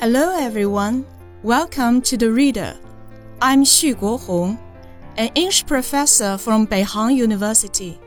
Hello, 0.00 0.30
everyone. 0.38 1.04
Welcome 1.42 2.00
to 2.02 2.16
the 2.16 2.30
Reader. 2.30 2.78
I'm 3.42 3.64
Xu 3.64 3.96
Guohong, 3.96 4.56
an 5.16 5.28
English 5.34 5.66
professor 5.66 6.38
from 6.38 6.68
Beihang 6.68 7.16
University. 7.16 7.98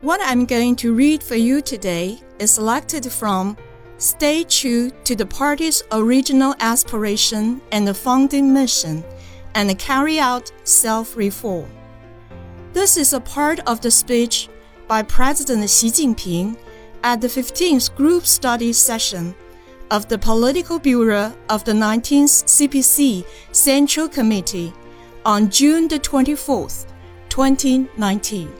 What 0.00 0.20
I'm 0.20 0.46
going 0.46 0.74
to 0.82 0.92
read 0.92 1.22
for 1.22 1.36
you 1.36 1.60
today 1.60 2.18
is 2.40 2.50
selected 2.50 3.06
from 3.06 3.56
Stay 3.98 4.42
True 4.42 4.90
to 5.04 5.14
the 5.14 5.26
Party's 5.26 5.80
Original 5.92 6.56
Aspiration 6.58 7.60
and 7.70 7.86
the 7.86 7.94
Founding 7.94 8.52
Mission 8.52 9.04
and 9.54 9.78
Carry 9.78 10.18
Out 10.18 10.50
Self 10.64 11.16
Reform. 11.16 11.70
This 12.72 12.96
is 12.96 13.12
a 13.12 13.20
part 13.20 13.60
of 13.60 13.80
the 13.80 13.92
speech 13.92 14.48
by 14.88 15.02
President 15.02 15.70
Xi 15.70 15.92
Jinping 15.92 16.56
at 17.04 17.20
the 17.20 17.28
15th 17.28 17.94
Group 17.94 18.26
Study 18.26 18.72
session 18.72 19.36
of 19.90 20.06
the 20.08 20.18
Political 20.18 20.78
Bureau 20.78 21.32
of 21.48 21.64
the 21.64 21.72
19th 21.72 22.44
CPC 22.44 23.24
Central 23.50 24.08
Committee 24.08 24.72
on 25.24 25.50
June 25.50 25.88
the 25.88 25.98
24th, 25.98 26.86
2019. 27.28 28.52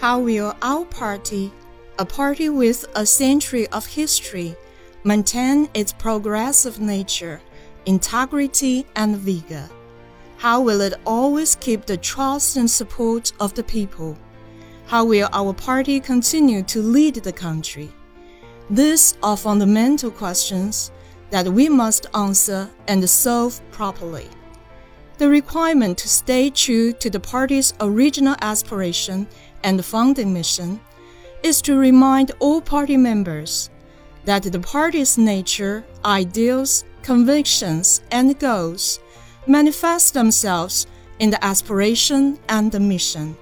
How 0.00 0.20
will 0.20 0.56
our 0.62 0.84
party, 0.86 1.52
a 1.98 2.06
party 2.06 2.48
with 2.48 2.86
a 2.94 3.04
century 3.04 3.66
of 3.68 3.86
history, 3.86 4.56
maintain 5.04 5.68
its 5.74 5.92
progressive 5.92 6.80
nature, 6.80 7.40
integrity, 7.84 8.86
and 8.96 9.16
vigor? 9.16 9.68
How 10.38 10.60
will 10.60 10.80
it 10.80 10.94
always 11.06 11.54
keep 11.54 11.84
the 11.84 11.96
trust 11.96 12.56
and 12.56 12.70
support 12.70 13.32
of 13.40 13.54
the 13.54 13.62
people? 13.62 14.16
How 14.86 15.04
will 15.04 15.28
our 15.32 15.54
party 15.54 15.98
continue 15.98 16.62
to 16.64 16.82
lead 16.82 17.16
the 17.16 17.32
country? 17.32 17.90
These 18.68 19.16
are 19.22 19.36
fundamental 19.36 20.10
questions 20.10 20.90
that 21.30 21.48
we 21.48 21.68
must 21.68 22.06
answer 22.14 22.70
and 22.86 23.08
solve 23.08 23.60
properly. 23.70 24.28
The 25.16 25.28
requirement 25.28 25.96
to 25.98 26.08
stay 26.08 26.50
true 26.50 26.92
to 26.94 27.08
the 27.08 27.20
party's 27.20 27.72
original 27.80 28.36
aspiration 28.40 29.26
and 29.62 29.82
founding 29.84 30.32
mission 30.32 30.80
is 31.42 31.62
to 31.62 31.76
remind 31.78 32.32
all 32.38 32.60
party 32.60 32.96
members 32.96 33.70
that 34.26 34.42
the 34.42 34.60
party's 34.60 35.16
nature, 35.16 35.84
ideals, 36.04 36.84
convictions, 37.02 38.02
and 38.10 38.38
goals 38.38 39.00
manifest 39.46 40.14
themselves 40.14 40.86
in 41.18 41.30
the 41.30 41.42
aspiration 41.44 42.38
and 42.48 42.70
the 42.70 42.80
mission. 42.80 43.36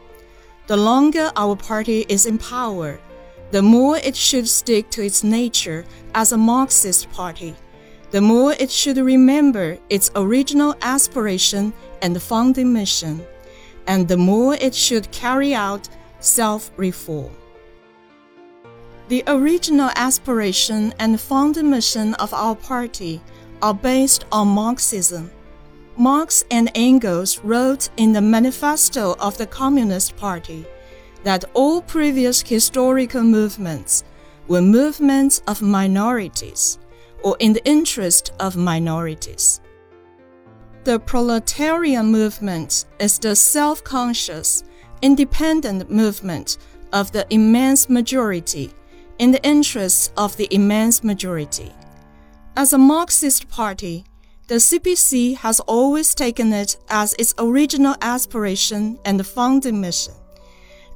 The 0.73 0.79
longer 0.79 1.31
our 1.37 1.55
party 1.55 2.07
is 2.09 2.25
in 2.25 2.39
power, 2.39 2.99
the 3.51 3.61
more 3.61 3.99
it 3.99 4.17
should 4.17 4.49
stick 4.49 4.89
to 4.93 5.05
its 5.05 5.23
nature 5.23 5.85
as 6.15 6.33
a 6.33 6.39
Marxist 6.39 7.13
party, 7.13 7.55
the 8.11 8.23
more 8.23 8.55
it 8.55 8.71
should 8.71 8.97
remember 8.97 9.77
its 9.91 10.11
original 10.17 10.75
aspiration 10.81 11.75
and 12.01 12.23
founding 12.23 12.73
mission, 12.73 13.23
and 13.87 14.09
the 14.09 14.17
more 14.17 14.55
it 14.55 14.75
should 14.75 15.11
carry 15.11 15.53
out 15.53 15.91
self 16.21 16.71
reform. 16.79 17.37
The 19.09 19.25
original 19.27 19.91
aspiration 19.95 20.95
and 20.99 21.21
founding 21.21 21.69
mission 21.69 22.15
of 22.15 22.33
our 22.33 22.57
party 22.57 23.21
are 23.61 23.75
based 23.75 24.25
on 24.33 24.49
Marxism. 24.49 25.31
Marx 25.97 26.45
and 26.51 26.71
Engels 26.75 27.39
wrote 27.41 27.91
in 27.99 28.13
the 28.13 28.21
Manifesto 28.21 29.15
of 29.21 29.37
the 29.37 29.47
Communist 29.47 30.17
Party 30.17 30.65
that 31.23 31.45
all 31.53 31.83
previous 31.83 32.41
historical 32.41 33.23
movements 33.23 34.03
were 34.49 34.63
movements 34.63 35.43
of 35.47 35.61
minorities 35.61 36.79
or 37.23 37.37
in 37.41 37.53
the 37.53 37.65
interest 37.67 38.33
of 38.41 38.57
minorities. 38.57 39.61
The 40.85 40.99
proletarian 40.99 42.07
movement 42.07 42.87
is 42.99 43.19
the 43.19 43.37
self 43.37 43.85
conscious, 43.85 44.65
independent 45.03 45.91
movement 45.91 46.57
of 46.93 47.13
the 47.13 47.27
immense 47.31 47.89
majority 47.89 48.73
in 49.19 49.31
the 49.31 49.45
interests 49.45 50.11
of 50.17 50.37
the 50.39 50.49
immense 50.51 51.05
majority. 51.05 51.71
As 52.57 52.73
a 52.73 52.79
Marxist 52.79 53.49
party, 53.49 54.05
the 54.53 54.59
CPC 54.59 55.35
has 55.39 55.61
always 55.61 56.15
taken 56.15 56.53
it 56.53 56.77
as 56.91 57.15
its 57.15 57.33
original 57.39 57.97
aspiration 58.03 58.99
and 59.03 59.27
founding 59.27 59.81
mission, 59.81 60.13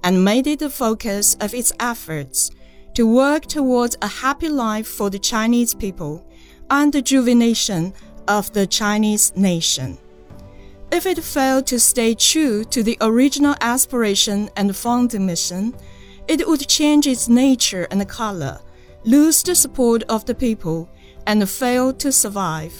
and 0.04 0.22
made 0.22 0.46
it 0.46 0.58
the 0.58 0.68
focus 0.68 1.36
of 1.40 1.54
its 1.54 1.72
efforts 1.80 2.50
to 2.92 3.06
work 3.06 3.46
towards 3.46 3.96
a 4.02 4.08
happy 4.08 4.50
life 4.50 4.86
for 4.86 5.08
the 5.08 5.18
Chinese 5.18 5.72
people 5.74 6.22
and 6.68 6.92
the 6.92 6.98
rejuvenation 6.98 7.94
of 8.28 8.52
the 8.52 8.66
Chinese 8.66 9.34
nation. 9.36 9.96
If 10.92 11.06
it 11.06 11.24
failed 11.24 11.66
to 11.68 11.80
stay 11.80 12.14
true 12.14 12.62
to 12.64 12.82
the 12.82 12.98
original 13.00 13.54
aspiration 13.62 14.50
and 14.54 14.76
founding 14.76 15.24
mission, 15.24 15.74
it 16.28 16.46
would 16.46 16.68
change 16.68 17.06
its 17.06 17.26
nature 17.26 17.88
and 17.90 18.06
color, 18.06 18.60
lose 19.04 19.42
the 19.42 19.54
support 19.54 20.02
of 20.10 20.26
the 20.26 20.34
people, 20.34 20.90
and 21.26 21.48
fail 21.48 21.94
to 21.94 22.12
survive. 22.12 22.74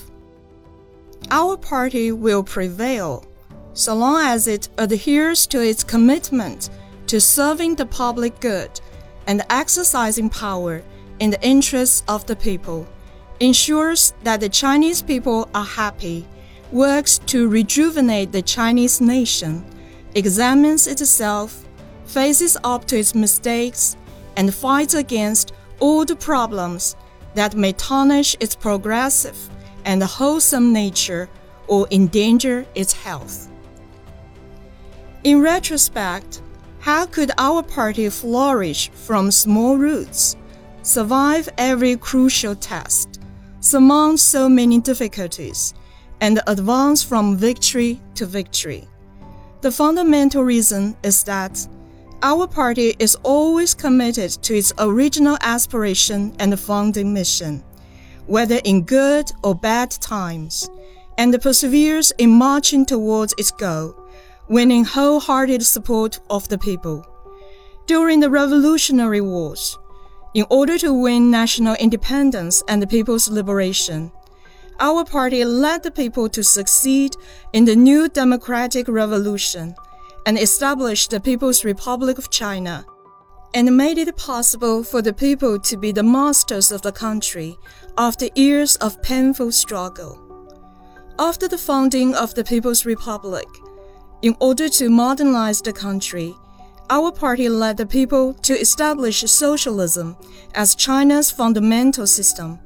Our 1.31 1.57
party 1.57 2.13
will 2.13 2.43
prevail 2.43 3.25
so 3.77 3.95
long 3.95 4.23
as 4.23 4.49
it 4.49 4.69
adheres 4.79 5.47
to 5.49 5.61
its 5.61 5.85
commitment 5.85 6.71
to 7.09 7.21
serving 7.21 7.75
the 7.75 7.85
public 7.87 8.41
good 8.41 8.71
and 9.27 9.45
exercising 9.51 10.31
power 10.31 10.83
in 11.19 11.31
the 11.31 11.47
interests 11.47 12.03
of 12.09 12.25
the 12.27 12.37
people, 12.37 12.87
ensures 13.41 14.15
that 14.23 14.41
the 14.41 14.49
Chinese 14.49 15.03
people 15.03 15.49
are 15.55 15.65
happy, 15.65 16.27
works 16.73 17.19
to 17.19 17.49
rejuvenate 17.49 18.33
the 18.33 18.43
Chinese 18.43 19.01
nation, 19.01 19.65
examines 20.15 20.87
itself, 20.87 21.65
faces 22.07 22.57
up 22.65 22.87
to 22.87 22.99
its 22.99 23.15
mistakes, 23.15 23.97
and 24.37 24.55
fights 24.55 24.95
against 24.95 25.53
all 25.81 26.05
the 26.05 26.17
problems 26.17 26.97
that 27.35 27.55
may 27.55 27.73
tarnish 27.73 28.37
its 28.41 28.55
progressive 28.55 29.51
and 29.87 30.03
wholesome 30.03 30.73
nature 30.73 31.31
or 31.69 31.87
endanger 31.91 32.67
its 32.75 32.93
health. 32.93 33.49
In 35.25 35.41
retrospect, 35.41 36.43
how 36.81 37.07
could 37.07 37.31
our 37.39 37.63
party 37.63 38.09
flourish 38.11 38.91
from 38.91 39.31
small 39.31 39.77
roots, 39.77 40.37
survive 40.83 41.49
every 41.57 41.97
crucial 41.97 42.55
test, 42.55 43.21
surmount 43.61 44.21
so 44.21 44.49
many 44.49 44.81
difficulties, 44.81 45.73
and 46.21 46.41
advance 46.47 47.03
from 47.03 47.37
victory 47.37 48.01
to 48.15 48.27
victory? 48.27 48.87
The 49.63 49.73
fundamental 49.73 50.45
reason 50.45 50.97
is 51.03 51.25
that 51.25 51.67
our 52.23 52.47
party 52.47 52.95
is 52.99 53.17
always 53.23 53.75
committed 53.75 54.31
to 54.43 54.57
its 54.57 54.73
original 54.79 55.39
aspiration 55.41 56.35
and 56.39 56.59
founding 56.59 57.13
mission 57.13 57.63
whether 58.27 58.61
in 58.65 58.83
good 58.83 59.31
or 59.43 59.55
bad 59.55 59.91
times, 59.91 60.69
and 61.19 61.41
perseveres 61.41 62.13
in 62.19 62.31
marching 62.31 62.85
towards 62.85 63.35
its 63.39 63.51
goal, 63.51 63.95
winning 64.49 64.85
wholehearted 64.85 65.65
support 65.65 66.21
of 66.31 66.49
the 66.49 66.59
people. 66.59 67.05
During 67.87 68.21
the 68.21 68.31
Revolutionary 68.31 69.21
Wars, 69.21 69.79
in 70.35 70.45
order 70.51 70.77
to 70.79 70.93
win 70.93 71.31
national 71.31 71.77
independence 71.77 72.63
and 72.69 72.83
the 72.83 72.87
people's 72.87 73.29
liberation, 73.29 74.13
our 74.81 75.05
party 75.05 75.45
led 75.45 75.83
the 75.83 75.91
people 75.91 76.29
to 76.29 76.45
succeed 76.45 77.17
in 77.53 77.65
the 77.65 77.77
new 77.77 78.09
democratic 78.09 78.89
revolution 78.89 79.75
and 80.27 80.39
established 80.39 81.11
the 81.11 81.21
People's 81.21 81.65
Republic 81.65 82.19
of 82.19 82.31
China 82.31 82.85
and 83.57 83.75
made 83.75 83.97
it 83.97 84.15
possible 84.19 84.85
for 84.85 85.01
the 85.01 85.15
people 85.15 85.59
to 85.59 85.79
be 85.79 85.91
the 85.91 86.03
masters 86.03 86.71
of 86.71 86.83
the 86.83 86.93
country 86.93 87.57
after 87.97 88.29
years 88.35 88.77
of 88.77 89.01
painful 89.01 89.51
struggle. 89.51 90.21
After 91.19 91.49
the 91.49 91.57
founding 91.57 92.15
of 92.15 92.35
the 92.35 92.45
People's 92.45 92.85
Republic, 92.85 93.49
in 94.21 94.37
order 94.41 94.69
to 94.69 94.91
modernize 94.91 95.63
the 95.63 95.73
country, 95.73 96.35
our 96.91 97.11
party 97.11 97.49
led 97.49 97.79
the 97.79 97.87
people 97.87 98.35
to 98.35 98.53
establish 98.53 99.23
socialism 99.23 100.19
as 100.55 100.75
China's 100.75 101.31
fundamental 101.31 102.07
system 102.07 102.59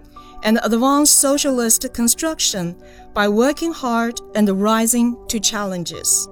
and 0.42 0.58
advance 0.64 1.08
socialist 1.12 1.86
construction 1.94 2.74
by 3.14 3.28
working 3.28 3.72
hard 3.72 4.20
and 4.34 4.48
rising 4.60 5.16
to 5.28 5.38
challenges. 5.38 6.28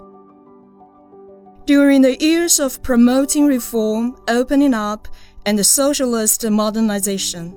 During 1.69 2.01
the 2.01 2.17
years 2.19 2.61
of 2.61 2.83
promoting 2.83 3.45
reform, 3.45 4.17
opening 4.27 4.73
up, 4.73 5.07
and 5.45 5.67
socialist 5.67 6.49
modernization, 6.49 7.55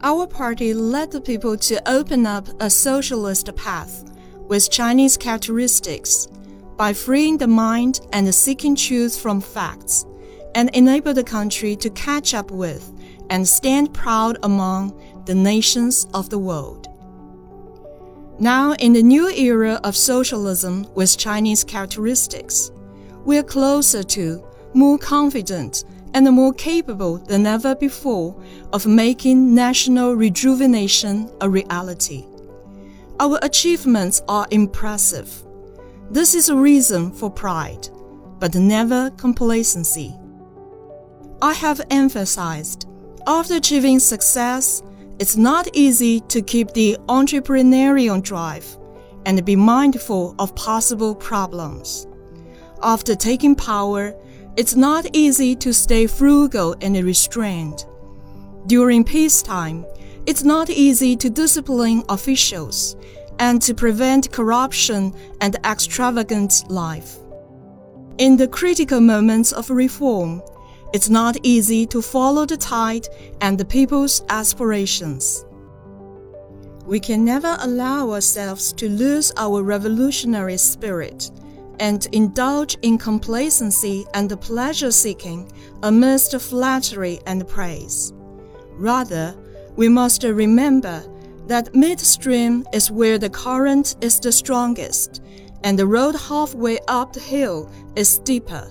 our 0.00 0.26
party 0.26 0.72
led 0.72 1.10
the 1.10 1.20
people 1.20 1.54
to 1.58 1.86
open 1.86 2.24
up 2.24 2.48
a 2.62 2.70
socialist 2.70 3.54
path 3.54 4.10
with 4.48 4.70
Chinese 4.70 5.18
characteristics 5.18 6.28
by 6.78 6.94
freeing 6.94 7.36
the 7.36 7.46
mind 7.46 8.00
and 8.14 8.34
seeking 8.34 8.74
truth 8.74 9.20
from 9.20 9.42
facts, 9.42 10.06
and 10.54 10.70
enable 10.70 11.12
the 11.12 11.22
country 11.22 11.76
to 11.76 11.90
catch 11.90 12.32
up 12.32 12.50
with 12.50 12.90
and 13.28 13.46
stand 13.46 13.92
proud 13.92 14.38
among 14.44 14.98
the 15.26 15.34
nations 15.34 16.06
of 16.14 16.30
the 16.30 16.38
world. 16.38 16.88
Now, 18.38 18.72
in 18.76 18.94
the 18.94 19.02
new 19.02 19.28
era 19.28 19.78
of 19.84 19.94
socialism 19.94 20.86
with 20.94 21.18
Chinese 21.18 21.64
characteristics, 21.64 22.70
we 23.26 23.36
are 23.36 23.42
closer 23.42 24.02
to, 24.02 24.42
more 24.72 24.96
confident, 24.96 25.84
and 26.14 26.30
more 26.30 26.54
capable 26.54 27.18
than 27.18 27.46
ever 27.46 27.74
before 27.74 28.40
of 28.72 28.86
making 28.86 29.54
national 29.54 30.14
rejuvenation 30.14 31.30
a 31.40 31.50
reality. 31.50 32.24
Our 33.20 33.38
achievements 33.42 34.22
are 34.28 34.46
impressive. 34.50 35.44
This 36.10 36.34
is 36.34 36.48
a 36.48 36.56
reason 36.56 37.10
for 37.10 37.28
pride, 37.28 37.88
but 38.38 38.54
never 38.54 39.10
complacency. 39.10 40.14
I 41.42 41.52
have 41.52 41.80
emphasized 41.90 42.86
after 43.26 43.56
achieving 43.56 43.98
success, 43.98 44.84
it's 45.18 45.36
not 45.36 45.68
easy 45.72 46.20
to 46.20 46.40
keep 46.42 46.70
the 46.72 46.96
entrepreneurial 47.08 48.22
drive 48.22 48.78
and 49.24 49.44
be 49.44 49.56
mindful 49.56 50.36
of 50.38 50.54
possible 50.54 51.12
problems. 51.12 52.06
After 52.82 53.14
taking 53.14 53.54
power, 53.54 54.14
it's 54.56 54.76
not 54.76 55.06
easy 55.12 55.54
to 55.56 55.72
stay 55.72 56.06
frugal 56.06 56.74
and 56.80 56.96
restrained. 56.96 57.84
During 58.66 59.04
peacetime, 59.04 59.86
it's 60.26 60.42
not 60.42 60.68
easy 60.68 61.16
to 61.16 61.30
discipline 61.30 62.02
officials 62.08 62.96
and 63.38 63.60
to 63.62 63.74
prevent 63.74 64.32
corruption 64.32 65.14
and 65.40 65.56
extravagant 65.64 66.64
life. 66.68 67.16
In 68.18 68.36
the 68.36 68.48
critical 68.48 69.00
moments 69.00 69.52
of 69.52 69.70
reform, 69.70 70.42
it's 70.92 71.10
not 71.10 71.36
easy 71.42 71.86
to 71.86 72.00
follow 72.00 72.46
the 72.46 72.56
tide 72.56 73.08
and 73.40 73.58
the 73.58 73.64
people's 73.64 74.22
aspirations. 74.30 75.44
We 76.86 77.00
can 77.00 77.24
never 77.24 77.56
allow 77.60 78.10
ourselves 78.12 78.72
to 78.74 78.88
lose 78.88 79.32
our 79.36 79.62
revolutionary 79.62 80.56
spirit 80.56 81.30
and 81.80 82.06
indulge 82.12 82.76
in 82.82 82.98
complacency 82.98 84.06
and 84.14 84.40
pleasure 84.40 84.90
seeking 84.90 85.50
amidst 85.82 86.38
flattery 86.40 87.20
and 87.26 87.46
praise. 87.46 88.12
Rather, 88.72 89.34
we 89.76 89.88
must 89.88 90.22
remember 90.22 91.04
that 91.46 91.74
midstream 91.74 92.66
is 92.72 92.90
where 92.90 93.18
the 93.18 93.30
current 93.30 93.96
is 94.00 94.18
the 94.18 94.32
strongest, 94.32 95.22
and 95.62 95.78
the 95.78 95.86
road 95.86 96.14
halfway 96.14 96.78
up 96.88 97.12
the 97.12 97.20
hill 97.20 97.70
is 97.94 98.08
steeper. 98.08 98.70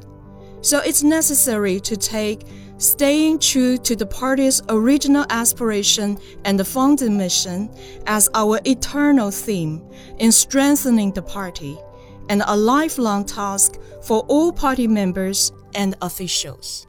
So 0.61 0.79
it's 0.79 1.03
necessary 1.03 1.79
to 1.81 1.95
take 1.95 2.45
staying 2.77 3.39
true 3.39 3.77
to 3.77 3.95
the 3.95 4.05
party's 4.05 4.61
original 4.67 5.25
aspiration 5.29 6.17
and 6.43 6.59
the 6.59 6.65
founding 6.65 7.17
mission 7.17 7.69
as 8.07 8.29
our 8.33 8.59
eternal 8.65 9.31
theme 9.31 9.81
in 10.19 10.31
strengthening 10.31 11.13
the 11.13 11.21
party, 11.21 11.77
and 12.29 12.43
a 12.47 12.55
lifelong 12.55 13.25
task 13.25 13.79
for 14.01 14.19
all 14.27 14.51
party 14.51 14.87
members 14.87 15.51
and 15.73 15.95
officials. 16.01 16.87